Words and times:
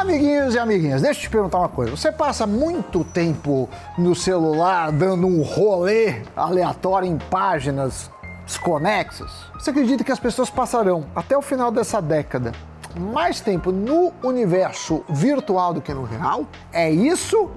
Amiguinhos 0.00 0.54
e 0.54 0.58
amiguinhas, 0.58 1.02
deixa 1.02 1.20
eu 1.20 1.24
te 1.24 1.28
perguntar 1.28 1.58
uma 1.58 1.68
coisa. 1.68 1.94
Você 1.94 2.10
passa 2.10 2.46
muito 2.46 3.04
tempo 3.04 3.68
no 3.98 4.14
celular 4.14 4.90
dando 4.90 5.26
um 5.26 5.42
rolê 5.42 6.22
aleatório 6.34 7.06
em 7.06 7.18
páginas 7.18 8.10
desconexas? 8.46 9.30
Você 9.52 9.68
acredita 9.68 10.02
que 10.02 10.10
as 10.10 10.18
pessoas 10.18 10.48
passarão 10.48 11.04
até 11.14 11.36
o 11.36 11.42
final 11.42 11.70
dessa 11.70 12.00
década 12.00 12.52
mais 12.98 13.40
tempo 13.40 13.70
no 13.70 14.10
universo 14.24 15.04
virtual 15.06 15.74
do 15.74 15.82
que 15.82 15.92
no 15.92 16.04
real? 16.04 16.46
É 16.72 16.90
isso 16.90 17.50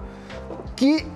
que 0.75 1.07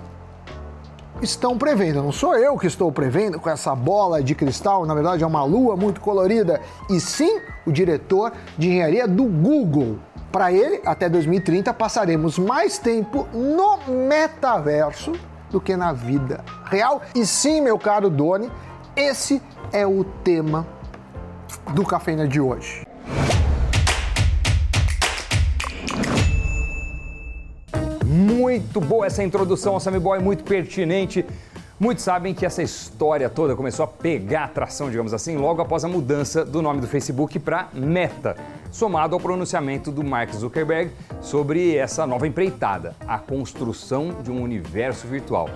estão 1.21 1.57
prevendo. 1.57 2.02
Não 2.02 2.14
sou 2.14 2.38
eu 2.38 2.57
que 2.57 2.68
estou 2.68 2.89
prevendo 2.89 3.38
com 3.38 3.50
essa 3.50 3.75
bola 3.75 4.23
de 4.23 4.34
cristal, 4.34 4.86
na 4.86 4.94
verdade 4.94 5.25
é 5.25 5.28
uma 5.28 5.44
lua 5.44 5.75
muito 5.75 6.00
colorida, 6.00 6.62
e 6.89 7.02
sim 7.02 7.41
o 7.66 7.71
diretor 7.71 8.32
de 8.57 8.70
engenharia 8.70 9.05
do 9.05 9.25
Google. 9.25 10.00
Para 10.32 10.52
ele, 10.52 10.82
até 10.86 11.07
2030 11.07 11.73
passaremos 11.73 12.38
mais 12.38 12.78
tempo 12.78 13.28
no 13.33 13.78
metaverso 14.07 15.14
do 15.50 15.61
que 15.61 15.75
na 15.75 15.93
vida 15.93 16.43
real. 16.65 17.02
E 17.15 17.25
sim, 17.25 17.61
meu 17.61 17.79
caro 17.79 18.10
Doni, 18.10 18.52
esse 18.96 19.42
é 19.71 19.88
o 19.88 20.04
tema 20.04 20.68
do 21.74 21.83
Cafeína 21.83 22.28
de 22.28 22.42
hoje. 22.42 22.86
Muito 28.05 28.82
boa 28.82 29.05
essa 29.05 29.24
introdução, 29.24 29.80
Sammy 29.80 30.00
Boy, 30.00 30.19
muito 30.19 30.44
pertinente. 30.44 31.25
Muitos 31.80 32.04
sabem 32.04 32.34
que 32.34 32.44
essa 32.44 32.64
história 32.64 33.30
toda 33.30 33.56
começou 33.56 33.84
a 33.84 33.88
pegar 33.88 34.45
atração, 34.45 34.90
digamos 34.90 35.14
assim, 35.14 35.38
logo 35.38 35.62
após 35.62 35.86
a 35.86 35.88
mudança 35.88 36.44
do 36.44 36.59
nome 36.59 36.81
do 36.81 36.88
Facebook 36.88 37.38
para 37.38 37.67
Meta, 37.72 38.36
somado 38.72 39.14
ao 39.14 39.22
pronunciamento 39.22 39.92
do 39.92 40.03
Mark 40.03 40.34
Zuckerberg 40.34 40.92
sobre 41.22 41.78
essa 41.78 42.08
nova 42.08 42.28
empreitada, 42.28 42.95
a 43.08 43.20
construção 43.20 44.23
de 44.23 44.31
um 44.31 44.42
universo 44.42 45.06
virtual. 45.06 45.52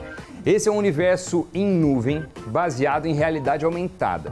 Esse 0.46 0.70
é 0.70 0.72
um 0.72 0.78
universo 0.78 1.48
em 1.56 1.66
nuvem 1.66 2.24
baseado 2.46 3.08
em 3.08 3.16
realidade 3.16 3.66
aumentada. 3.66 4.32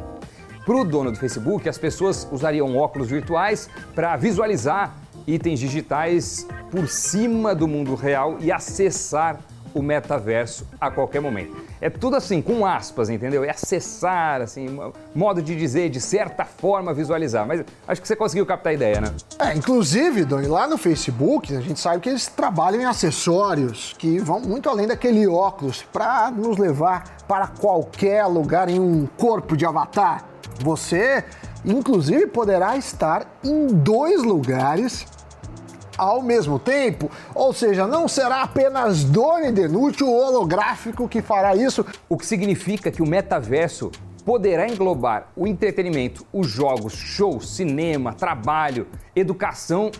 Para 0.63 0.75
o 0.75 0.85
dono 0.85 1.11
do 1.11 1.17
Facebook, 1.17 1.67
as 1.67 1.79
pessoas 1.79 2.27
usariam 2.31 2.77
óculos 2.77 3.09
virtuais 3.09 3.67
para 3.95 4.15
visualizar 4.15 4.95
itens 5.25 5.59
digitais 5.59 6.45
por 6.69 6.87
cima 6.87 7.55
do 7.55 7.67
mundo 7.67 7.95
real 7.95 8.37
e 8.39 8.51
acessar 8.51 9.39
o 9.73 9.81
metaverso 9.81 10.67
a 10.79 10.89
qualquer 10.89 11.21
momento. 11.21 11.55
É 11.79 11.89
tudo 11.89 12.15
assim, 12.15 12.41
com 12.41 12.65
aspas, 12.65 13.09
entendeu? 13.09 13.43
É 13.43 13.49
acessar, 13.49 14.41
assim, 14.41 14.67
modo 15.13 15.41
de 15.41 15.55
dizer, 15.55 15.89
de 15.89 16.01
certa 16.01 16.45
forma 16.45 16.93
visualizar. 16.93 17.45
Mas 17.45 17.63
acho 17.87 18.01
que 18.01 18.07
você 18.07 18.15
conseguiu 18.15 18.45
captar 18.45 18.71
a 18.71 18.73
ideia, 18.73 19.01
né? 19.01 19.13
É, 19.39 19.53
inclusive, 19.53 20.25
Doni, 20.25 20.47
lá 20.47 20.67
no 20.67 20.77
Facebook, 20.77 21.55
a 21.55 21.61
gente 21.61 21.79
sabe 21.79 22.01
que 22.01 22.09
eles 22.09 22.27
trabalham 22.27 22.81
em 22.81 22.85
acessórios 22.85 23.95
que 23.97 24.19
vão 24.19 24.39
muito 24.39 24.69
além 24.69 24.87
daquele 24.87 25.27
óculos 25.27 25.83
para 25.91 26.31
nos 26.31 26.57
levar 26.57 27.17
para 27.27 27.47
qualquer 27.47 28.25
lugar 28.25 28.69
em 28.69 28.79
um 28.79 29.07
corpo 29.17 29.55
de 29.55 29.65
avatar. 29.65 30.25
Você, 30.61 31.23
inclusive, 31.63 32.27
poderá 32.27 32.75
estar 32.75 33.25
em 33.43 33.67
dois 33.67 34.23
lugares 34.23 35.05
ao 35.99 36.21
mesmo 36.21 36.57
tempo, 36.57 37.11
ou 37.35 37.53
seja, 37.53 37.85
não 37.85 38.07
será 38.07 38.41
apenas 38.41 39.03
Doni 39.03 39.51
Denucci, 39.51 40.03
o 40.03 40.11
holográfico, 40.11 41.09
que 41.09 41.21
fará 41.21 41.55
isso. 41.55 41.85
O 42.07 42.17
que 42.17 42.25
significa 42.25 42.89
que 42.89 43.01
o 43.01 43.07
metaverso 43.07 43.91
poderá 44.25 44.67
englobar 44.67 45.27
o 45.35 45.45
entretenimento, 45.45 46.25
os 46.31 46.47
jogos, 46.47 46.93
shows, 46.93 47.49
cinema, 47.49 48.13
trabalho, 48.13 48.87
educação 49.15 49.91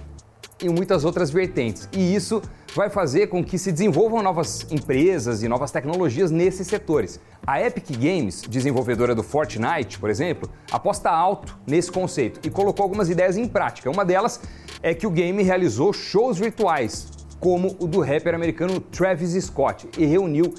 e 0.62 0.70
muitas 0.70 1.04
outras 1.04 1.30
vertentes. 1.30 1.90
E 1.92 2.16
isso 2.16 2.42
vai 2.76 2.90
fazer 2.90 3.28
com 3.28 3.44
que 3.44 3.58
se 3.58 3.72
desenvolvam 3.72 4.22
novas 4.22 4.66
empresas 4.72 5.42
e 5.44 5.48
novas 5.48 5.72
tecnologias 5.72 6.32
nesses 6.32 6.68
setores. 6.68 7.20
A 7.46 7.62
Epic 7.62 7.92
Games, 7.98 8.44
desenvolvedora 8.48 9.16
do 9.16 9.24
Fortnite, 9.24 10.00
por 10.00 10.10
exemplo, 10.10 10.50
aposta 10.72 11.10
alto 11.10 11.58
nesse 11.66 11.92
conceito 11.92 12.40
e 12.46 12.50
colocou 12.50 12.84
algumas 12.84 13.10
ideias 13.10 13.38
em 13.38 13.48
prática. 13.48 13.90
Uma 13.90 14.06
delas 14.06 14.40
é 14.82 14.94
que 14.94 15.08
o 15.08 15.12
game 15.12 15.42
realizou 15.44 15.92
shows 15.92 16.38
virtuais, 16.38 17.10
como 17.40 17.76
o 17.80 17.88
do 17.88 18.02
rapper 18.02 18.36
americano 18.36 18.80
Travis 18.80 19.32
Scott, 19.44 19.88
e 19.98 20.06
reuniu 20.06 20.54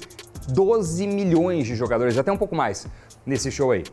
12 0.49 1.07
milhões 1.07 1.65
de 1.65 1.75
jogadores, 1.75 2.17
até 2.17 2.31
um 2.31 2.37
pouco 2.37 2.55
mais, 2.55 2.87
nesse 3.25 3.51
show 3.51 3.71
aí. 3.71 3.83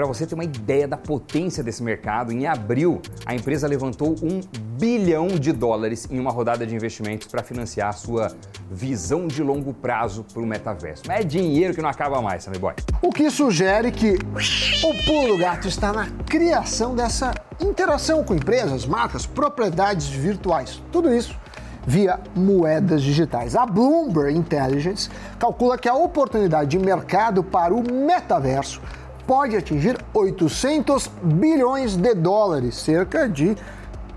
Para 0.00 0.06
você 0.06 0.26
ter 0.26 0.34
uma 0.34 0.44
ideia 0.44 0.88
da 0.88 0.96
potência 0.96 1.62
desse 1.62 1.82
mercado, 1.82 2.32
em 2.32 2.46
abril 2.46 3.02
a 3.26 3.34
empresa 3.34 3.68
levantou 3.68 4.16
um 4.22 4.40
bilhão 4.78 5.26
de 5.28 5.52
dólares 5.52 6.08
em 6.10 6.18
uma 6.18 6.30
rodada 6.30 6.66
de 6.66 6.74
investimentos 6.74 7.26
para 7.26 7.42
financiar 7.42 7.90
a 7.90 7.92
sua 7.92 8.32
visão 8.70 9.26
de 9.26 9.42
longo 9.42 9.74
prazo 9.74 10.24
para 10.32 10.40
o 10.40 10.46
metaverso. 10.46 11.02
Mas 11.06 11.20
é 11.20 11.22
dinheiro 11.22 11.74
que 11.74 11.82
não 11.82 11.90
acaba 11.90 12.22
mais, 12.22 12.44
Sammy 12.44 12.58
Boy. 12.58 12.72
O 13.02 13.12
que 13.12 13.30
sugere 13.30 13.92
que 13.92 14.14
o 14.82 15.04
pulo 15.04 15.36
gato 15.36 15.68
está 15.68 15.92
na 15.92 16.06
criação 16.24 16.94
dessa 16.94 17.34
interação 17.60 18.24
com 18.24 18.34
empresas, 18.34 18.86
marcas, 18.86 19.26
propriedades 19.26 20.08
virtuais. 20.08 20.82
Tudo 20.90 21.12
isso 21.12 21.38
via 21.86 22.18
moedas 22.34 23.02
digitais. 23.02 23.54
A 23.54 23.66
Bloomberg 23.66 24.34
Intelligence 24.34 25.10
calcula 25.38 25.76
que 25.76 25.88
a 25.88 25.94
oportunidade 25.94 26.70
de 26.70 26.78
mercado 26.78 27.44
para 27.44 27.74
o 27.74 27.82
metaverso 27.82 28.80
pode 29.30 29.56
atingir 29.56 29.96
800 30.12 31.08
bilhões 31.22 31.94
de 31.94 32.14
dólares, 32.16 32.74
cerca 32.74 33.28
de 33.28 33.56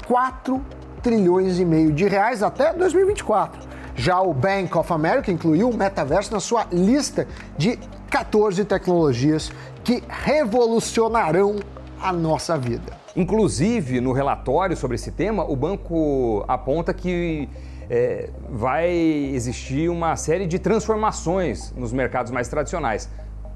4 0.07 0.59
trilhões 1.03 1.59
e 1.59 1.65
meio 1.65 1.93
de 1.93 2.07
reais 2.07 2.41
até 2.41 2.73
2024. 2.73 3.61
Já 3.95 4.19
o 4.19 4.33
Bank 4.33 4.75
of 4.75 4.91
America 4.91 5.31
incluiu 5.31 5.69
o 5.69 5.77
metaverso 5.77 6.33
na 6.33 6.39
sua 6.39 6.65
lista 6.71 7.27
de 7.55 7.77
14 8.09 8.65
tecnologias 8.65 9.51
que 9.83 10.01
revolucionarão 10.09 11.57
a 12.01 12.11
nossa 12.11 12.57
vida. 12.57 12.97
Inclusive, 13.15 14.01
no 14.01 14.13
relatório 14.13 14.75
sobre 14.75 14.95
esse 14.95 15.11
tema, 15.11 15.45
o 15.47 15.55
banco 15.55 16.43
aponta 16.47 16.91
que 16.91 17.47
é, 17.87 18.31
vai 18.49 18.89
existir 18.89 19.89
uma 19.89 20.15
série 20.15 20.47
de 20.47 20.57
transformações 20.57 21.71
nos 21.77 21.93
mercados 21.93 22.31
mais 22.31 22.47
tradicionais. 22.47 23.07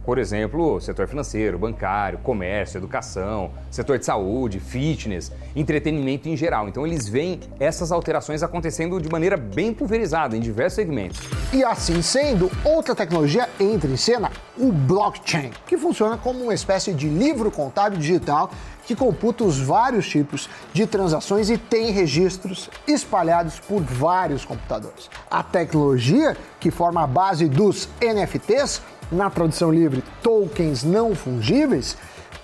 Por 0.07 0.17
exemplo, 0.19 0.79
setor 0.79 1.05
financeiro, 1.05 1.59
bancário, 1.59 2.19
comércio, 2.19 2.77
educação, 2.77 3.51
setor 3.69 3.99
de 3.99 4.05
saúde, 4.05 4.57
fitness, 4.57 5.33
entretenimento 5.53 6.29
em 6.29 6.37
geral. 6.37 6.69
Então 6.69 6.87
eles 6.87 7.09
veem 7.09 7.41
essas 7.59 7.91
alterações 7.91 8.41
acontecendo 8.41 9.01
de 9.01 9.09
maneira 9.09 9.35
bem 9.35 9.73
pulverizada 9.73 10.37
em 10.37 10.39
diversos 10.39 10.75
segmentos. 10.75 11.19
E 11.51 11.61
assim 11.61 12.01
sendo, 12.01 12.49
outra 12.63 12.95
tecnologia 12.95 13.49
entra 13.59 13.91
em 13.91 13.97
cena, 13.97 14.31
o 14.57 14.71
blockchain, 14.71 15.51
que 15.65 15.77
funciona 15.77 16.17
como 16.17 16.43
uma 16.43 16.53
espécie 16.53 16.93
de 16.93 17.07
livro 17.07 17.51
contábil 17.51 17.99
digital 17.99 18.49
que 18.85 18.95
computa 18.95 19.43
os 19.43 19.59
vários 19.59 20.07
tipos 20.07 20.49
de 20.73 20.87
transações 20.87 21.49
e 21.49 21.57
tem 21.57 21.91
registros 21.91 22.69
espalhados 22.87 23.59
por 23.59 23.81
vários 23.81 24.45
computadores. 24.45 25.09
A 25.29 25.43
tecnologia 25.43 26.37
que 26.59 26.71
forma 26.71 27.03
a 27.03 27.07
base 27.07 27.49
dos 27.49 27.89
NFTs 28.01 28.81
na 29.11 29.29
tradução 29.29 29.71
livre, 29.71 30.03
tokens 30.23 30.83
não 30.83 31.13
fungíveis, 31.13 31.97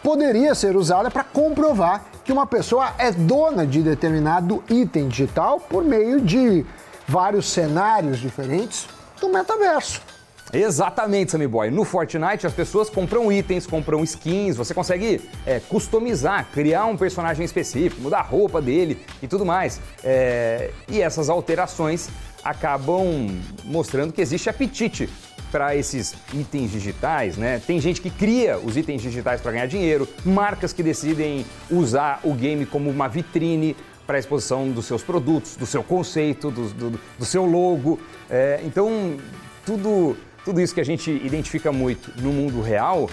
poderia 0.04 0.54
ser 0.54 0.76
usada 0.76 1.10
para 1.10 1.24
comprovar 1.24 2.04
que 2.26 2.32
uma 2.32 2.46
pessoa 2.46 2.94
é 2.98 3.12
dona 3.12 3.66
de 3.66 3.82
determinado 3.82 4.64
item 4.70 5.08
digital 5.08 5.60
por 5.60 5.84
meio 5.84 6.20
de 6.20 6.66
vários 7.08 7.50
cenários 7.50 8.20
diferentes 8.20 8.88
do 9.20 9.30
metaverso. 9.30 10.13
Exatamente, 10.54 11.32
Sammy 11.32 11.48
Boy. 11.48 11.72
No 11.72 11.84
Fortnite, 11.84 12.46
as 12.46 12.54
pessoas 12.54 12.88
compram 12.88 13.32
itens, 13.32 13.66
compram 13.66 14.04
skins, 14.04 14.56
você 14.56 14.72
consegue 14.72 15.20
é, 15.48 15.60
customizar, 15.60 16.48
criar 16.54 16.86
um 16.86 16.96
personagem 16.96 17.44
específico, 17.44 18.00
mudar 18.00 18.20
a 18.20 18.22
roupa 18.22 18.62
dele 18.62 19.00
e 19.22 19.28
tudo 19.28 19.44
mais. 19.44 19.82
É, 20.04 20.70
e 20.88 21.02
essas 21.02 21.28
alterações 21.28 22.10
acabam 22.44 23.30
mostrando 23.64 24.14
que 24.14 24.22
existe 24.22 24.48
apetite 24.48 25.10
para 25.52 25.76
esses 25.76 26.16
itens 26.34 26.72
digitais, 26.72 27.38
né? 27.38 27.62
Tem 27.66 27.80
gente 27.80 28.02
que 28.02 28.10
cria 28.10 28.58
os 28.58 28.76
itens 28.78 29.02
digitais 29.02 29.42
para 29.42 29.52
ganhar 29.52 29.68
dinheiro, 29.68 30.08
marcas 30.26 30.74
que 30.74 30.84
decidem 30.84 31.46
usar 31.70 32.20
o 32.24 32.34
game 32.34 32.66
como 32.66 32.90
uma 32.90 33.08
vitrine 33.08 33.76
para 34.06 34.18
a 34.18 34.20
exposição 34.20 34.70
dos 34.70 34.86
seus 34.86 35.02
produtos, 35.02 35.56
do 35.56 35.66
seu 35.66 35.84
conceito, 35.84 36.52
do, 36.52 36.70
do, 36.70 37.00
do 37.18 37.26
seu 37.26 37.46
logo. 37.46 38.00
É, 38.30 38.62
então, 38.64 39.18
tudo, 39.66 40.18
tudo 40.46 40.62
isso 40.62 40.74
que 40.74 40.82
a 40.82 40.86
gente 40.86 41.12
identifica 41.12 41.72
muito 41.72 42.12
no 42.22 42.32
mundo 42.32 42.62
real 42.62 43.10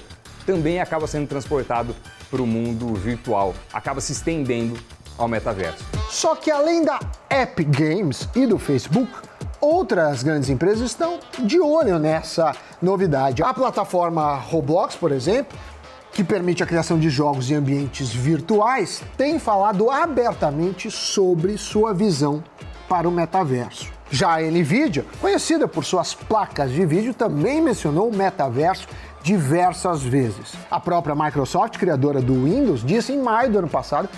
também 0.46 0.80
acaba 0.80 1.06
sendo 1.06 1.28
transportado 1.28 1.94
para 2.30 2.42
o 2.42 2.46
mundo 2.46 2.94
virtual, 2.94 3.54
acaba 3.72 4.00
se 4.00 4.12
estendendo 4.12 4.78
ao 5.16 5.28
metaverso. 5.28 5.84
Só 6.08 6.34
que 6.34 6.50
além 6.50 6.84
da 6.84 6.98
Epic 7.30 7.68
Games 7.68 8.28
e 8.34 8.46
do 8.46 8.58
Facebook, 8.58 9.10
Outras 9.60 10.22
grandes 10.22 10.48
empresas 10.48 10.90
estão 10.90 11.18
de 11.38 11.60
olho 11.60 11.98
nessa 11.98 12.56
novidade. 12.80 13.42
A 13.42 13.52
plataforma 13.52 14.34
Roblox, 14.36 14.96
por 14.96 15.12
exemplo, 15.12 15.58
que 16.12 16.24
permite 16.24 16.62
a 16.62 16.66
criação 16.66 16.98
de 16.98 17.10
jogos 17.10 17.50
em 17.50 17.56
ambientes 17.56 18.08
virtuais, 18.08 19.02
tem 19.18 19.38
falado 19.38 19.90
abertamente 19.90 20.90
sobre 20.90 21.58
sua 21.58 21.92
visão 21.92 22.42
para 22.88 23.06
o 23.06 23.12
metaverso. 23.12 23.99
Já 24.10 24.38
a 24.38 24.40
Nvidia, 24.40 25.04
conhecida 25.20 25.68
por 25.68 25.84
suas 25.84 26.14
placas 26.14 26.72
de 26.72 26.84
vídeo, 26.84 27.14
também 27.14 27.60
mencionou 27.60 28.08
o 28.08 28.16
metaverso 28.16 28.88
diversas 29.22 30.02
vezes. 30.02 30.54
A 30.70 30.80
própria 30.80 31.14
Microsoft, 31.14 31.78
criadora 31.78 32.20
do 32.20 32.44
Windows, 32.44 32.84
disse 32.84 33.12
em 33.12 33.22
maio 33.22 33.50
do 33.50 33.58
ano 33.58 33.68
passado 33.68 34.08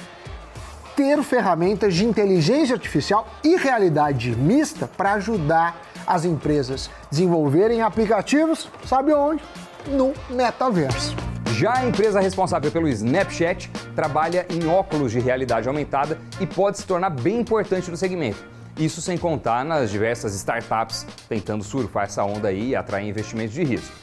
ter 0.97 1.23
ferramentas 1.23 1.94
de 1.94 2.05
inteligência 2.05 2.75
artificial 2.75 3.27
e 3.43 3.56
realidade 3.56 4.35
mista 4.37 4.87
para 4.87 5.15
ajudar 5.15 5.81
as 6.06 6.25
empresas 6.25 6.91
a 7.05 7.11
desenvolverem 7.11 7.83
aplicativos, 7.83 8.69
sabe 8.87 9.12
onde? 9.12 9.43
No 9.87 10.12
metaverso. 10.31 11.15
Já 11.55 11.79
a 11.79 11.87
empresa 11.87 12.21
responsável 12.21 12.71
pelo 12.71 12.89
Snapchat 12.89 13.71
trabalha 13.94 14.47
em 14.49 14.67
óculos 14.67 15.12
de 15.12 15.21
realidade 15.21 15.69
aumentada 15.69 16.19
e 16.41 16.47
pode 16.47 16.79
se 16.79 16.87
tornar 16.87 17.11
bem 17.11 17.41
importante 17.41 17.91
no 17.91 17.97
segmento. 17.97 18.43
Isso 18.76 19.02
sem 19.02 19.19
contar 19.19 19.64
nas 19.64 19.90
diversas 19.90 20.34
startups 20.34 21.06
tentando 21.28 21.62
surfar 21.62 22.04
essa 22.04 22.24
onda 22.24 22.48
aí 22.48 22.70
e 22.70 22.76
atrair 22.76 23.08
investimentos 23.08 23.54
de 23.54 23.62
risco. 23.62 23.94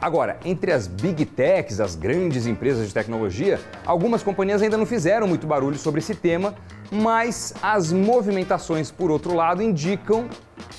Agora, 0.00 0.38
entre 0.44 0.72
as 0.72 0.86
big 0.86 1.24
techs, 1.24 1.80
as 1.80 1.94
grandes 1.94 2.46
empresas 2.46 2.88
de 2.88 2.94
tecnologia, 2.94 3.60
algumas 3.86 4.22
companhias 4.22 4.60
ainda 4.60 4.76
não 4.76 4.86
fizeram 4.86 5.26
muito 5.26 5.46
barulho 5.46 5.78
sobre 5.78 6.00
esse 6.00 6.14
tema, 6.14 6.54
mas 6.90 7.54
as 7.62 7.92
movimentações, 7.92 8.90
por 8.90 9.10
outro 9.10 9.34
lado, 9.34 9.62
indicam 9.62 10.28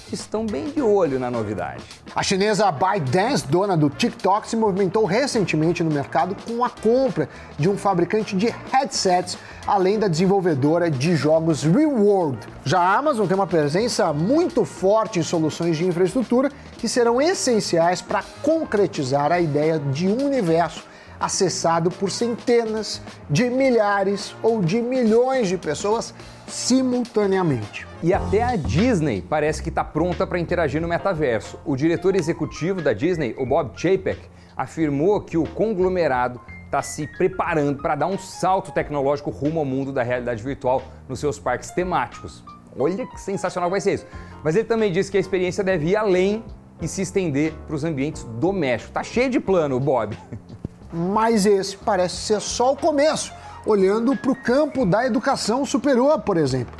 que 0.07 0.15
estão 0.15 0.45
bem 0.45 0.69
de 0.69 0.81
olho 0.81 1.19
na 1.19 1.31
novidade. 1.31 1.83
A 2.15 2.21
chinesa 2.21 2.71
ByteDance, 2.71 3.47
dona 3.47 3.75
do 3.75 3.89
TikTok, 3.89 4.47
se 4.47 4.55
movimentou 4.55 5.05
recentemente 5.05 5.83
no 5.83 5.91
mercado 5.91 6.35
com 6.47 6.63
a 6.63 6.69
compra 6.69 7.27
de 7.57 7.69
um 7.69 7.77
fabricante 7.77 8.35
de 8.35 8.53
headsets, 8.71 9.37
além 9.65 9.97
da 9.97 10.07
desenvolvedora 10.07 10.89
de 10.89 11.15
jogos 11.15 11.63
Real 11.63 11.91
World. 11.91 12.39
Já 12.63 12.79
a 12.79 12.97
Amazon 12.97 13.27
tem 13.27 13.35
uma 13.35 13.47
presença 13.47 14.13
muito 14.13 14.63
forte 14.63 15.19
em 15.19 15.23
soluções 15.23 15.77
de 15.77 15.85
infraestrutura 15.85 16.51
que 16.77 16.87
serão 16.87 17.21
essenciais 17.21 18.01
para 18.01 18.23
concretizar 18.41 19.31
a 19.31 19.39
ideia 19.39 19.79
de 19.79 20.07
um 20.07 20.25
universo 20.25 20.83
acessado 21.19 21.89
por 21.89 22.11
centenas 22.11 23.01
de 23.29 23.49
milhares 23.49 24.35
ou 24.43 24.61
de 24.61 24.81
milhões 24.81 25.47
de 25.47 25.57
pessoas 25.57 26.13
simultaneamente. 26.47 27.87
E 28.03 28.13
até 28.13 28.43
a 28.43 28.55
Disney 28.55 29.21
parece 29.21 29.61
que 29.61 29.69
está 29.69 29.83
pronta 29.83 30.27
para 30.27 30.39
interagir 30.39 30.81
no 30.81 30.87
metaverso. 30.87 31.59
O 31.65 31.75
diretor 31.75 32.15
executivo 32.15 32.81
da 32.81 32.93
Disney, 32.93 33.35
o 33.37 33.45
Bob 33.45 33.71
Chapek, 33.75 34.19
afirmou 34.55 35.21
que 35.21 35.37
o 35.37 35.43
conglomerado 35.43 36.39
está 36.65 36.81
se 36.81 37.07
preparando 37.07 37.81
para 37.81 37.95
dar 37.95 38.07
um 38.07 38.17
salto 38.17 38.71
tecnológico 38.71 39.29
rumo 39.29 39.59
ao 39.59 39.65
mundo 39.65 39.91
da 39.91 40.03
realidade 40.03 40.43
virtual 40.43 40.83
nos 41.07 41.19
seus 41.19 41.39
parques 41.39 41.71
temáticos. 41.71 42.43
Olha 42.77 43.07
que 43.07 43.19
sensacional 43.19 43.69
vai 43.69 43.79
ser 43.79 43.93
isso. 43.93 44.05
Mas 44.43 44.55
ele 44.55 44.65
também 44.65 44.91
disse 44.91 45.09
que 45.09 45.17
a 45.17 45.19
experiência 45.19 45.63
deve 45.63 45.89
ir 45.89 45.95
além 45.95 46.43
e 46.81 46.87
se 46.87 47.01
estender 47.01 47.53
para 47.65 47.75
os 47.75 47.83
ambientes 47.83 48.23
domésticos. 48.23 48.93
Tá 48.93 49.03
cheio 49.03 49.29
de 49.29 49.39
plano, 49.39 49.79
Bob. 49.79 50.17
Mas 50.91 51.45
esse 51.45 51.75
parece 51.77 52.15
ser 52.15 52.39
só 52.39 52.73
o 52.73 52.77
começo, 52.77 53.33
olhando 53.65 54.15
para 54.15 54.31
o 54.31 54.35
campo 54.35 54.85
da 54.85 55.05
educação 55.05 55.65
superior, 55.65 56.19
por 56.21 56.37
exemplo. 56.37 56.75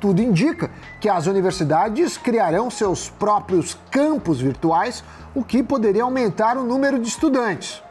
Tudo 0.00 0.20
indica 0.20 0.70
que 1.00 1.08
as 1.08 1.26
universidades 1.26 2.16
criarão 2.18 2.70
seus 2.70 3.08
próprios 3.08 3.76
campos 3.90 4.40
virtuais, 4.40 5.02
o 5.34 5.42
que 5.42 5.62
poderia 5.62 6.02
aumentar 6.02 6.56
o 6.56 6.64
número 6.64 6.98
de 6.98 7.08
estudantes. 7.08 7.82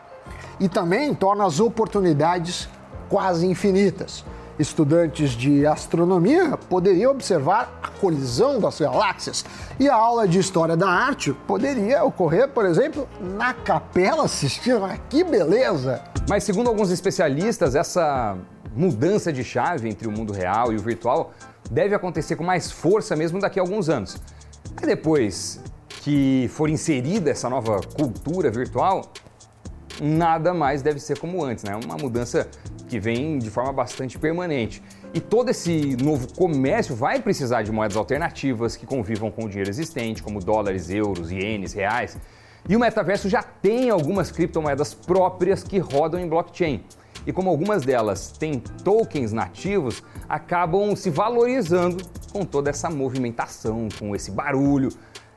E 0.60 0.70
também 0.70 1.14
torna 1.14 1.46
as 1.46 1.60
oportunidades 1.60 2.70
quase 3.10 3.48
infinitas 3.48 4.24
estudantes 4.60 5.32
de 5.32 5.66
astronomia 5.66 6.58
poderiam 6.70 7.12
observar 7.12 7.80
a 7.84 7.88
colisão 7.88 8.60
das 8.60 8.80
galáxias 8.80 9.46
e 9.80 9.90
a 9.90 9.96
aula 9.96 10.28
de 10.28 10.40
história 10.40 10.78
da 10.78 10.90
arte 10.90 11.34
poderia 11.48 12.04
ocorrer, 12.04 12.48
por 12.50 12.66
exemplo, 12.66 13.08
na 13.20 13.54
capela 13.54 14.26
assistindo. 14.26 14.84
Ah, 14.86 14.98
que 15.10 15.24
beleza! 15.24 16.02
Mas 16.28 16.44
segundo 16.44 16.68
alguns 16.68 16.90
especialistas, 16.90 17.76
essa 17.76 18.36
mudança 18.76 19.32
de 19.32 19.44
chave 19.44 19.88
entre 19.88 20.08
o 20.08 20.12
mundo 20.12 20.34
real 20.34 20.74
e 20.74 20.76
o 20.76 20.80
virtual 20.80 21.32
deve 21.70 21.94
acontecer 21.94 22.36
com 22.36 22.44
mais 22.44 22.72
força 22.72 23.16
mesmo 23.16 23.40
daqui 23.40 23.60
a 23.60 23.62
alguns 23.62 23.90
anos. 23.90 24.18
E 24.82 24.86
depois 24.88 25.62
que 25.88 26.48
for 26.52 26.68
inserida 26.68 27.30
essa 27.30 27.48
nova 27.48 27.80
cultura 27.96 28.50
virtual, 28.50 29.12
nada 30.02 30.52
mais 30.54 30.82
deve 30.82 31.00
ser 31.00 31.20
como 31.20 31.44
antes, 31.44 31.64
né? 31.64 31.76
Uma 31.76 31.96
mudança 31.96 32.48
que 32.88 33.00
vem 33.00 33.38
de 33.38 33.50
forma 33.50 33.72
bastante 33.72 34.18
permanente. 34.18 34.82
E 35.14 35.20
todo 35.20 35.50
esse 35.50 35.96
novo 36.04 36.28
comércio 36.34 36.96
vai 36.96 37.22
precisar 37.22 37.62
de 37.62 37.72
moedas 37.72 37.96
alternativas 37.96 38.76
que 38.76 38.86
convivam 38.86 39.32
com 39.32 39.46
o 39.46 39.48
dinheiro 39.48 39.70
existente, 39.70 40.22
como 40.22 40.40
dólares, 40.40 40.90
euros, 40.90 41.32
ienes, 41.32 41.74
reais. 41.74 42.18
E 42.68 42.76
o 42.76 42.80
metaverso 42.80 43.30
já 43.30 43.44
tem 43.44 43.92
algumas 43.92 44.32
criptomoedas 44.32 44.94
próprias 44.94 45.64
que 45.64 45.78
rodam 45.78 46.20
em 46.20 46.28
blockchain. 46.28 46.84
E 47.26 47.32
como 47.32 47.50
algumas 47.50 47.84
delas 47.84 48.32
têm 48.32 48.60
tokens 48.84 49.32
nativos, 49.32 50.02
acabam 50.28 50.96
se 50.96 51.10
valorizando 51.10 52.04
com 52.32 52.44
toda 52.44 52.70
essa 52.70 52.90
movimentação, 52.90 53.88
com 54.00 54.16
esse 54.16 54.32
barulho, 54.32 54.90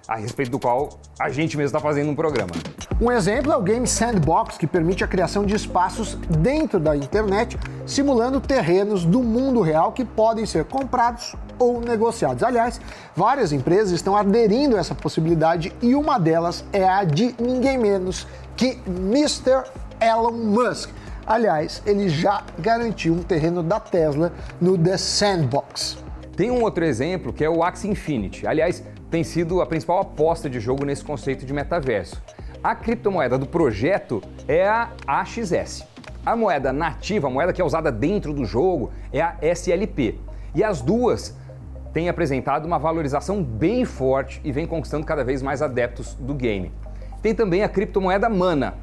a 0.06 0.16
respeito 0.16 0.50
do 0.50 0.58
qual 0.58 0.98
a 1.18 1.28
gente 1.28 1.56
mesmo 1.56 1.76
está 1.76 1.80
fazendo 1.80 2.10
um 2.10 2.14
programa. 2.14 2.52
Um 3.00 3.12
exemplo 3.12 3.52
é 3.52 3.56
o 3.56 3.62
Game 3.62 3.86
Sandbox, 3.86 4.58
que 4.58 4.66
permite 4.66 5.04
a 5.04 5.06
criação 5.06 5.46
de 5.46 5.54
espaços 5.54 6.16
dentro 6.40 6.80
da 6.80 6.96
internet, 6.96 7.56
simulando 7.86 8.40
terrenos 8.40 9.04
do 9.04 9.22
mundo 9.22 9.60
real 9.60 9.92
que 9.92 10.04
podem 10.04 10.44
ser 10.44 10.64
comprados 10.64 11.36
ou 11.60 11.80
negociados. 11.80 12.42
Aliás, 12.42 12.80
várias 13.14 13.52
empresas 13.52 13.92
estão 13.92 14.16
aderindo 14.16 14.76
a 14.76 14.80
essa 14.80 14.96
possibilidade 14.96 15.72
e 15.80 15.94
uma 15.94 16.18
delas 16.18 16.64
é 16.72 16.88
a 16.88 17.04
de 17.04 17.36
ninguém 17.38 17.78
menos 17.78 18.26
que 18.56 18.80
Mr. 18.84 19.62
Elon 20.00 20.32
Musk. 20.32 20.90
Aliás, 21.24 21.80
ele 21.86 22.08
já 22.08 22.42
garantiu 22.58 23.14
um 23.14 23.22
terreno 23.22 23.62
da 23.62 23.78
Tesla 23.78 24.32
no 24.60 24.76
The 24.76 24.96
Sandbox. 24.96 25.98
Tem 26.36 26.50
um 26.50 26.62
outro 26.62 26.84
exemplo 26.84 27.32
que 27.32 27.44
é 27.44 27.50
o 27.50 27.62
Axie 27.62 27.88
Infinity. 27.88 28.44
Aliás, 28.44 28.82
tem 29.08 29.22
sido 29.22 29.62
a 29.62 29.66
principal 29.66 30.00
aposta 30.00 30.50
de 30.50 30.58
jogo 30.58 30.84
nesse 30.84 31.04
conceito 31.04 31.46
de 31.46 31.52
metaverso. 31.52 32.20
A 32.62 32.74
criptomoeda 32.74 33.38
do 33.38 33.46
projeto 33.46 34.20
é 34.48 34.66
a 34.66 34.90
AXS. 35.06 35.86
A 36.26 36.34
moeda 36.34 36.72
nativa, 36.72 37.28
a 37.28 37.30
moeda 37.30 37.52
que 37.52 37.62
é 37.62 37.64
usada 37.64 37.92
dentro 37.92 38.32
do 38.32 38.44
jogo, 38.44 38.90
é 39.12 39.20
a 39.20 39.36
SLP. 39.40 40.18
E 40.54 40.64
as 40.64 40.80
duas 40.80 41.36
têm 41.92 42.08
apresentado 42.08 42.66
uma 42.66 42.78
valorização 42.78 43.42
bem 43.42 43.84
forte 43.84 44.40
e 44.44 44.50
vem 44.50 44.66
conquistando 44.66 45.06
cada 45.06 45.22
vez 45.22 45.40
mais 45.40 45.62
adeptos 45.62 46.14
do 46.14 46.34
game. 46.34 46.72
Tem 47.22 47.34
também 47.34 47.62
a 47.62 47.68
criptomoeda 47.68 48.28
Mana. 48.28 48.74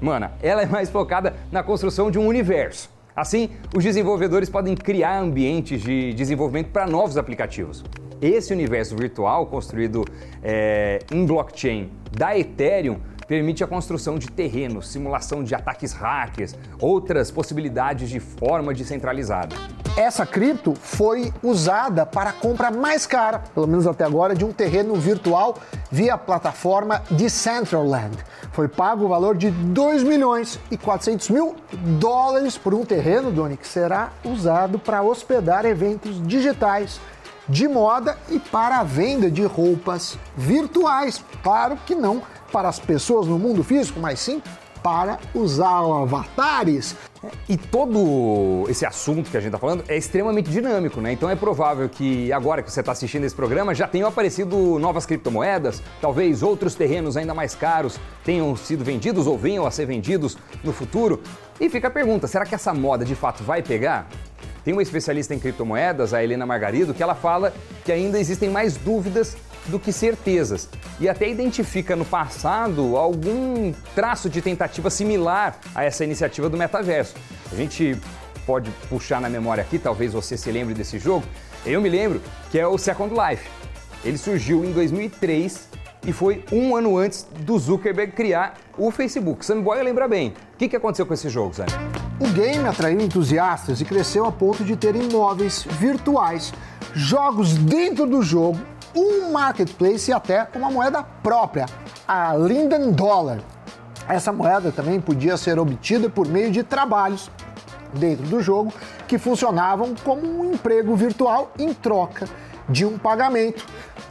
Mana, 0.00 0.32
ela 0.42 0.62
é 0.62 0.66
mais 0.66 0.90
focada 0.90 1.34
na 1.50 1.62
construção 1.62 2.10
de 2.10 2.18
um 2.18 2.26
universo. 2.26 2.90
Assim, 3.14 3.50
os 3.74 3.82
desenvolvedores 3.82 4.50
podem 4.50 4.74
criar 4.74 5.18
ambientes 5.18 5.80
de 5.80 6.12
desenvolvimento 6.12 6.68
para 6.68 6.86
novos 6.86 7.16
aplicativos. 7.16 7.82
Esse 8.20 8.52
universo 8.52 8.96
virtual 8.96 9.46
construído 9.46 10.04
é, 10.42 11.00
em 11.12 11.26
blockchain 11.26 11.90
da 12.10 12.36
Ethereum 12.36 12.98
permite 13.26 13.62
a 13.62 13.66
construção 13.66 14.18
de 14.18 14.30
terrenos, 14.30 14.88
simulação 14.88 15.42
de 15.42 15.54
ataques 15.54 15.92
hackers, 15.92 16.54
outras 16.80 17.30
possibilidades 17.30 18.08
de 18.08 18.20
forma 18.20 18.72
descentralizada. 18.72 19.54
Essa 19.96 20.24
cripto 20.24 20.74
foi 20.74 21.32
usada 21.42 22.06
para 22.06 22.30
a 22.30 22.32
compra 22.32 22.70
mais 22.70 23.06
cara, 23.06 23.40
pelo 23.54 23.66
menos 23.66 23.86
até 23.86 24.04
agora, 24.04 24.34
de 24.34 24.44
um 24.44 24.52
terreno 24.52 24.94
virtual 24.94 25.56
via 25.90 26.14
a 26.14 26.18
plataforma 26.18 27.02
Decentraland. 27.10 28.16
Foi 28.52 28.68
pago 28.68 29.04
o 29.04 29.08
valor 29.08 29.36
de 29.36 29.50
2 29.50 30.02
milhões 30.02 30.60
e 30.70 30.76
400 30.76 31.30
mil 31.30 31.56
dólares 31.98 32.56
por 32.56 32.74
um 32.74 32.84
terreno, 32.84 33.30
Doni, 33.30 33.56
que 33.56 33.66
será 33.66 34.12
usado 34.24 34.78
para 34.78 35.02
hospedar 35.02 35.64
eventos 35.64 36.26
digitais 36.26 37.00
de 37.48 37.68
moda 37.68 38.16
e 38.30 38.38
para 38.38 38.78
a 38.78 38.84
venda 38.84 39.30
de 39.30 39.44
roupas 39.44 40.18
virtuais. 40.36 41.24
Claro 41.42 41.78
que 41.86 41.94
não 41.94 42.22
para 42.52 42.68
as 42.68 42.78
pessoas 42.78 43.26
no 43.26 43.38
mundo 43.38 43.62
físico, 43.62 44.00
mas 44.00 44.20
sim 44.20 44.42
para 44.82 45.18
os 45.34 45.58
avatares. 45.58 46.94
E 47.48 47.56
todo 47.56 48.66
esse 48.68 48.86
assunto 48.86 49.28
que 49.28 49.36
a 49.36 49.40
gente 49.40 49.48
está 49.48 49.58
falando 49.58 49.82
é 49.88 49.96
extremamente 49.96 50.48
dinâmico, 50.48 51.00
né? 51.00 51.12
Então 51.12 51.28
é 51.28 51.34
provável 51.34 51.88
que 51.88 52.32
agora 52.32 52.62
que 52.62 52.70
você 52.70 52.78
está 52.78 52.92
assistindo 52.92 53.24
esse 53.24 53.34
programa 53.34 53.74
já 53.74 53.88
tenham 53.88 54.08
aparecido 54.08 54.78
novas 54.78 55.04
criptomoedas, 55.04 55.82
talvez 56.00 56.40
outros 56.40 56.76
terrenos 56.76 57.16
ainda 57.16 57.34
mais 57.34 57.52
caros 57.56 57.98
tenham 58.24 58.54
sido 58.54 58.84
vendidos 58.84 59.26
ou 59.26 59.36
venham 59.36 59.66
a 59.66 59.72
ser 59.72 59.86
vendidos 59.86 60.38
no 60.62 60.72
futuro. 60.72 61.20
E 61.60 61.68
fica 61.68 61.88
a 61.88 61.90
pergunta: 61.90 62.28
será 62.28 62.46
que 62.46 62.54
essa 62.54 62.72
moda 62.72 63.04
de 63.04 63.16
fato 63.16 63.42
vai 63.42 63.64
pegar? 63.64 64.08
Tem 64.66 64.72
uma 64.72 64.82
especialista 64.82 65.32
em 65.32 65.38
criptomoedas, 65.38 66.12
a 66.12 66.24
Helena 66.24 66.44
Margarido, 66.44 66.92
que 66.92 67.00
ela 67.00 67.14
fala 67.14 67.54
que 67.84 67.92
ainda 67.92 68.18
existem 68.18 68.50
mais 68.50 68.76
dúvidas 68.76 69.36
do 69.66 69.78
que 69.78 69.92
certezas 69.92 70.68
e 70.98 71.08
até 71.08 71.30
identifica 71.30 71.94
no 71.94 72.04
passado 72.04 72.96
algum 72.96 73.72
traço 73.94 74.28
de 74.28 74.42
tentativa 74.42 74.90
similar 74.90 75.56
a 75.72 75.84
essa 75.84 76.02
iniciativa 76.02 76.48
do 76.48 76.56
metaverso. 76.56 77.14
A 77.52 77.54
gente 77.54 77.96
pode 78.44 78.68
puxar 78.88 79.20
na 79.20 79.28
memória 79.28 79.62
aqui, 79.62 79.78
talvez 79.78 80.12
você 80.12 80.36
se 80.36 80.50
lembre 80.50 80.74
desse 80.74 80.98
jogo. 80.98 81.24
Eu 81.64 81.80
me 81.80 81.88
lembro 81.88 82.20
que 82.50 82.58
é 82.58 82.66
o 82.66 82.76
Second 82.76 83.14
Life. 83.14 83.48
Ele 84.04 84.18
surgiu 84.18 84.64
em 84.64 84.72
2003 84.72 85.68
e 86.08 86.12
foi 86.12 86.44
um 86.50 86.74
ano 86.74 86.98
antes 86.98 87.24
do 87.38 87.56
Zuckerberg 87.56 88.10
criar 88.14 88.58
o 88.76 88.90
Facebook. 88.90 89.46
Sam 89.46 89.62
Boy 89.62 89.80
lembra 89.80 90.08
bem. 90.08 90.34
O 90.54 90.56
que 90.56 90.74
aconteceu 90.74 91.06
com 91.06 91.14
esse 91.14 91.28
jogo, 91.28 91.54
Sam? 91.54 91.66
O 92.18 92.28
game 92.28 92.66
atraiu 92.66 92.98
entusiastas 93.02 93.82
e 93.82 93.84
cresceu 93.84 94.24
a 94.24 94.32
ponto 94.32 94.64
de 94.64 94.74
ter 94.74 94.96
imóveis 94.96 95.66
virtuais, 95.68 96.50
jogos 96.94 97.52
dentro 97.54 98.06
do 98.06 98.22
jogo, 98.22 98.58
um 98.94 99.32
marketplace 99.32 100.10
e 100.10 100.14
até 100.14 100.48
uma 100.54 100.70
moeda 100.70 101.02
própria, 101.02 101.66
a 102.08 102.34
Linden 102.34 102.92
Dollar. 102.92 103.40
Essa 104.08 104.32
moeda 104.32 104.72
também 104.72 104.98
podia 104.98 105.36
ser 105.36 105.58
obtida 105.58 106.08
por 106.08 106.26
meio 106.26 106.50
de 106.50 106.62
trabalhos 106.62 107.30
dentro 107.92 108.24
do 108.24 108.40
jogo 108.40 108.72
que 109.06 109.18
funcionavam 109.18 109.94
como 110.02 110.22
um 110.22 110.54
emprego 110.54 110.96
virtual 110.96 111.52
em 111.58 111.74
troca 111.74 112.26
de 112.66 112.86
um 112.86 112.96
pagamento 112.96 113.66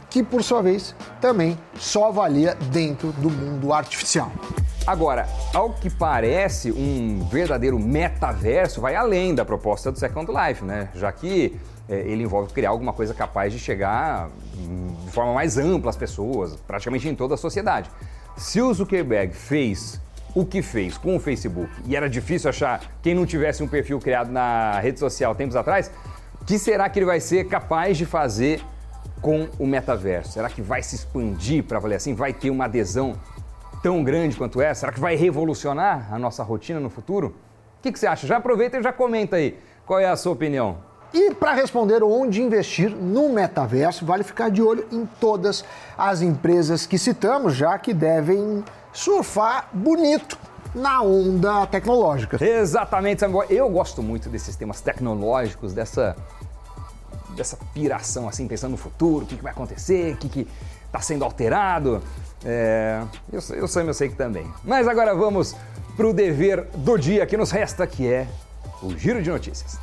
que, 0.08 0.22
por 0.22 0.44
sua 0.44 0.62
vez, 0.62 0.94
também 1.20 1.58
só 1.74 2.12
valia 2.12 2.56
dentro 2.70 3.10
do 3.12 3.28
mundo 3.28 3.72
artificial. 3.72 4.30
Agora, 4.86 5.28
ao 5.52 5.70
que 5.70 5.90
parece, 5.90 6.70
um 6.70 7.26
verdadeiro 7.28 7.76
metaverso 7.76 8.80
vai 8.80 8.94
além 8.94 9.34
da 9.34 9.44
proposta 9.44 9.90
do 9.90 9.98
Second 9.98 10.30
Life, 10.30 10.64
né? 10.64 10.90
Já 10.94 11.10
que 11.10 11.58
é, 11.88 11.98
ele 12.00 12.22
envolve 12.22 12.52
criar 12.52 12.70
alguma 12.70 12.92
coisa 12.92 13.12
capaz 13.12 13.52
de 13.52 13.58
chegar 13.58 14.28
hum, 14.56 14.94
de 15.04 15.10
forma 15.10 15.34
mais 15.34 15.58
ampla 15.58 15.90
às 15.90 15.96
pessoas, 15.96 16.54
praticamente 16.66 17.08
em 17.08 17.16
toda 17.16 17.34
a 17.34 17.36
sociedade. 17.36 17.90
Se 18.36 18.60
o 18.60 18.72
Zuckerberg 18.72 19.34
fez 19.34 20.00
o 20.36 20.44
que 20.44 20.62
fez 20.62 20.96
com 20.96 21.16
o 21.16 21.20
Facebook 21.20 21.70
e 21.86 21.96
era 21.96 22.08
difícil 22.08 22.48
achar 22.48 22.80
quem 23.02 23.12
não 23.12 23.26
tivesse 23.26 23.64
um 23.64 23.68
perfil 23.68 23.98
criado 23.98 24.30
na 24.30 24.78
rede 24.78 25.00
social 25.00 25.34
tempos 25.34 25.56
atrás, 25.56 25.90
que 26.46 26.60
será 26.60 26.88
que 26.88 27.00
ele 27.00 27.06
vai 27.06 27.18
ser 27.18 27.48
capaz 27.48 27.96
de 27.96 28.06
fazer 28.06 28.62
com 29.20 29.48
o 29.58 29.66
metaverso? 29.66 30.32
Será 30.32 30.48
que 30.48 30.62
vai 30.62 30.80
se 30.80 30.94
expandir 30.94 31.64
para 31.64 31.80
valer 31.80 31.96
assim? 31.96 32.14
Vai 32.14 32.32
ter 32.32 32.50
uma 32.50 32.66
adesão 32.66 33.16
tão 33.86 34.02
grande 34.02 34.36
quanto 34.36 34.60
essa? 34.60 34.80
Será 34.80 34.92
que 34.92 34.98
vai 34.98 35.14
revolucionar 35.14 36.12
a 36.12 36.18
nossa 36.18 36.42
rotina 36.42 36.80
no 36.80 36.90
futuro? 36.90 37.36
O 37.78 37.82
que, 37.82 37.92
que 37.92 37.98
você 38.00 38.08
acha? 38.08 38.26
Já 38.26 38.38
aproveita 38.38 38.78
e 38.78 38.82
já 38.82 38.92
comenta 38.92 39.36
aí. 39.36 39.56
Qual 39.86 40.00
é 40.00 40.06
a 40.06 40.16
sua 40.16 40.32
opinião? 40.32 40.78
E 41.14 41.32
para 41.32 41.52
responder 41.52 42.02
onde 42.02 42.42
investir 42.42 42.90
no 42.90 43.28
metaverso, 43.28 44.04
vale 44.04 44.24
ficar 44.24 44.50
de 44.50 44.60
olho 44.60 44.84
em 44.90 45.06
todas 45.20 45.64
as 45.96 46.20
empresas 46.20 46.84
que 46.84 46.98
citamos, 46.98 47.54
já 47.54 47.78
que 47.78 47.94
devem 47.94 48.64
surfar 48.92 49.68
bonito 49.72 50.36
na 50.74 51.00
onda 51.00 51.64
tecnológica. 51.68 52.44
Exatamente, 52.44 53.20
Samuel. 53.20 53.48
Eu 53.48 53.70
gosto 53.70 54.02
muito 54.02 54.28
desses 54.28 54.56
temas 54.56 54.80
tecnológicos, 54.80 55.72
dessa, 55.72 56.16
dessa 57.36 57.56
piração, 57.72 58.28
assim, 58.28 58.48
pensando 58.48 58.72
no 58.72 58.76
futuro, 58.76 59.24
o 59.24 59.28
que, 59.28 59.36
que 59.36 59.42
vai 59.44 59.52
acontecer, 59.52 60.14
o 60.14 60.16
que 60.16 60.48
está 60.86 61.00
sendo 61.00 61.24
alterado. 61.24 62.02
É, 62.44 63.02
eu, 63.32 63.40
eu, 63.56 63.68
sei, 63.68 63.88
eu 63.88 63.94
sei 63.94 64.08
que 64.08 64.14
também. 64.14 64.46
Mas 64.64 64.86
agora 64.86 65.14
vamos 65.14 65.54
para 65.96 66.06
o 66.06 66.12
dever 66.12 66.64
do 66.74 66.98
dia 66.98 67.26
que 67.26 67.36
nos 67.36 67.50
resta, 67.50 67.86
que 67.86 68.06
é 68.06 68.26
o 68.82 68.96
Giro 68.96 69.22
de 69.22 69.30
Notícias. 69.30 69.78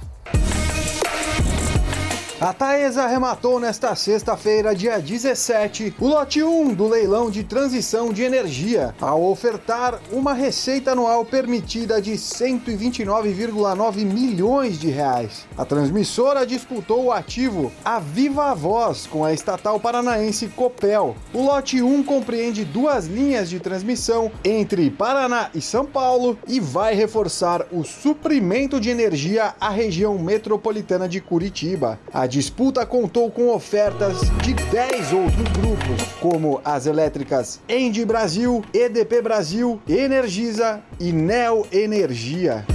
A 2.43 2.51
Taesa 2.51 3.03
arrematou 3.03 3.57
nesta 3.57 3.95
sexta-feira, 3.95 4.75
dia 4.75 4.99
17, 4.99 5.95
o 5.97 6.07
lote 6.09 6.43
1 6.43 6.73
do 6.73 6.89
leilão 6.89 7.31
de 7.31 7.41
transição 7.41 8.11
de 8.11 8.21
energia, 8.21 8.93
ao 8.99 9.23
ofertar 9.23 9.97
uma 10.11 10.33
receita 10.33 10.91
anual 10.91 11.23
permitida 11.23 12.01
de 12.01 12.11
129,9 12.11 14.03
milhões 14.03 14.77
de 14.77 14.89
reais. 14.89 15.47
A 15.57 15.63
transmissora 15.63 16.45
disputou 16.45 17.05
o 17.05 17.11
ativo 17.13 17.71
a 17.85 18.01
Viva 18.01 18.53
Voz 18.53 19.07
com 19.07 19.23
a 19.23 19.31
estatal 19.31 19.79
paranaense 19.79 20.49
Copel. 20.49 21.15
O 21.33 21.43
lote 21.43 21.81
1 21.81 22.03
compreende 22.03 22.65
duas 22.65 23.05
linhas 23.05 23.49
de 23.49 23.61
transmissão 23.61 24.29
entre 24.43 24.91
Paraná 24.91 25.49
e 25.55 25.61
São 25.61 25.85
Paulo 25.85 26.37
e 26.45 26.59
vai 26.59 26.93
reforçar 26.93 27.65
o 27.71 27.85
suprimento 27.85 28.81
de 28.81 28.89
energia 28.89 29.55
à 29.61 29.69
região 29.69 30.19
metropolitana 30.19 31.07
de 31.07 31.21
Curitiba. 31.21 31.97
A 32.13 32.32
disputa 32.33 32.83
contou 32.83 33.29
com 33.29 33.49
ofertas 33.49 34.21
de 34.41 34.55
10 34.55 35.13
outros 35.13 35.47
grupos, 35.51 36.13
como 36.19 36.59
as 36.65 36.87
elétricas 36.87 37.59
Endi 37.69 38.03
Brasil, 38.03 38.65
EDP 38.73 39.21
Brasil, 39.21 39.79
Energisa 39.87 40.81
e 40.99 41.11
Neo 41.11 41.67
Energia. 41.71 42.65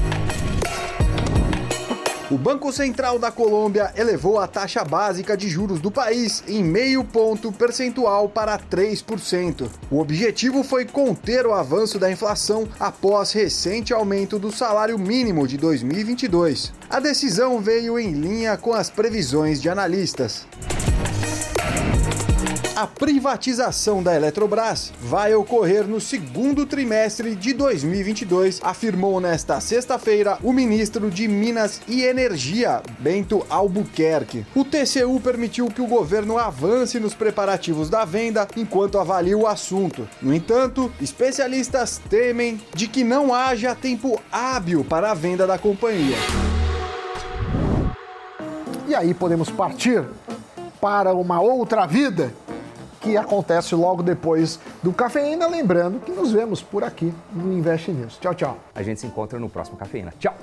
O 2.31 2.37
Banco 2.37 2.71
Central 2.71 3.19
da 3.19 3.31
Colômbia 3.31 3.91
elevou 3.97 4.39
a 4.39 4.47
taxa 4.47 4.85
básica 4.85 5.35
de 5.35 5.49
juros 5.49 5.81
do 5.81 5.91
país 5.91 6.45
em 6.47 6.63
meio 6.63 7.03
ponto 7.03 7.51
percentual 7.51 8.29
para 8.29 8.59
3%. 8.59 9.67
O 9.91 9.99
objetivo 9.99 10.63
foi 10.63 10.85
conter 10.85 11.47
o 11.47 11.55
avanço 11.55 11.99
da 11.99 12.11
inflação 12.11 12.69
após 12.79 13.33
recente 13.33 13.95
aumento 13.95 14.39
do 14.39 14.53
salário 14.53 14.99
mínimo 14.99 15.49
de 15.49 15.57
2022. 15.57 16.75
A 16.91 17.01
decisão 17.01 17.63
veio 17.63 17.99
em 17.99 18.13
linha 18.13 18.59
com 18.59 18.75
as 18.75 18.91
previsões 18.91 19.59
de 19.63 19.71
analistas. 19.71 20.47
A 22.79 22.87
privatização 22.87 24.05
da 24.05 24.15
Eletrobras 24.15 24.93
vai 25.01 25.35
ocorrer 25.35 25.85
no 25.89 26.01
segundo 26.01 26.65
trimestre 26.65 27.35
de 27.35 27.53
2022, 27.53 28.61
afirmou 28.63 29.21
nesta 29.21 29.61
sexta-feira 29.61 30.39
o 30.45 30.53
ministro 30.53 31.11
de 31.11 31.27
Minas 31.27 31.81
e 31.89 32.05
Energia, 32.05 32.81
Bento 33.01 33.45
Albuquerque. 33.51 34.47
O 34.55 34.65
TCU 34.65 35.19
permitiu 35.21 35.67
que 35.67 35.83
o 35.83 35.89
governo 35.89 36.39
avance 36.39 37.01
nos 37.01 37.15
preparativos 37.15 37.91
da 37.91 38.05
venda 38.05 38.47
enquanto 38.57 39.01
avalia 39.01 39.37
o 39.37 39.49
assunto. 39.49 40.09
No 40.23 40.33
entanto, 40.33 40.89
especialistas 41.03 42.01
temem 42.09 42.63
de 42.73 42.87
que 42.87 43.03
não 43.03 43.35
haja 43.35 43.75
tempo 43.75 44.21
hábil 44.31 44.85
para 44.85 45.11
a 45.11 45.15
venda 45.15 45.49
da 45.49 45.59
companhia. 45.59 46.17
E 48.87 48.95
aí 48.95 49.13
podemos 49.13 49.51
partir 49.51 50.05
para 50.81 51.13
uma 51.13 51.41
outra 51.41 51.85
vida 51.85 52.33
que 53.01 53.17
acontece 53.17 53.75
logo 53.75 54.03
depois 54.03 54.59
do 54.83 54.93
Cafeína. 54.93 55.47
Lembrando 55.47 56.01
que 56.01 56.13
nos 56.13 56.33
vemos 56.33 56.63
por 56.63 56.85
aqui 56.85 57.13
no 57.33 57.53
Invest 57.53 57.89
News. 57.89 58.19
Tchau, 58.19 58.35
tchau. 58.35 58.59
A 58.75 58.83
gente 58.83 59.01
se 59.01 59.07
encontra 59.07 59.39
no 59.39 59.49
próximo 59.49 59.77
Cafeína. 59.77 60.13
Tchau! 60.19 60.35